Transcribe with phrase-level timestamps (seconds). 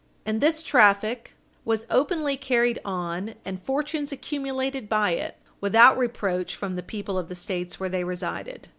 [0.25, 6.75] And this traffic was openly carried on, and fortunes accumulated by it, without reproach from
[6.75, 8.67] the people of the States where they resided.